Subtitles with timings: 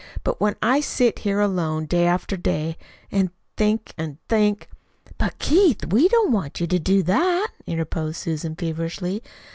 [0.23, 2.75] But when I sit here alone day after day
[3.11, 4.67] and think and think"
[5.19, 9.21] "But, Keith, we don't want you to do that," interposed Susan feverishly.